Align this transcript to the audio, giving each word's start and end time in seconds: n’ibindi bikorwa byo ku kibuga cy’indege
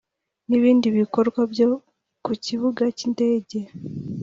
n’ibindi 0.49 0.87
bikorwa 0.97 1.39
byo 1.51 1.69
ku 2.25 2.31
kibuga 2.45 2.83
cy’indege 2.97 3.57